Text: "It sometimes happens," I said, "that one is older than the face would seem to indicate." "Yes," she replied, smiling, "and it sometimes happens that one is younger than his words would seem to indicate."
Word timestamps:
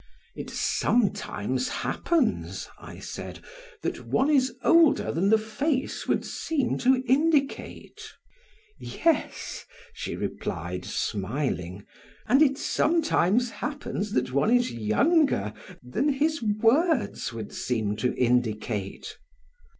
"It 0.35 0.49
sometimes 0.49 1.69
happens," 1.69 2.67
I 2.79 2.97
said, 2.97 3.39
"that 3.83 4.03
one 4.07 4.31
is 4.31 4.55
older 4.63 5.11
than 5.11 5.29
the 5.29 5.37
face 5.37 6.07
would 6.07 6.25
seem 6.25 6.79
to 6.79 7.03
indicate." 7.05 8.09
"Yes," 8.79 9.63
she 9.93 10.15
replied, 10.15 10.85
smiling, 10.85 11.85
"and 12.25 12.41
it 12.41 12.57
sometimes 12.57 13.51
happens 13.51 14.13
that 14.13 14.31
one 14.33 14.49
is 14.49 14.73
younger 14.73 15.53
than 15.83 16.09
his 16.09 16.41
words 16.41 17.31
would 17.31 17.53
seem 17.53 17.95
to 17.97 18.11
indicate." 18.15 19.19